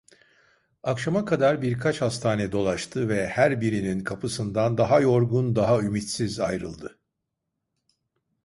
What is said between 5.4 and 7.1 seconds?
daha ümitsiz ayrıldı.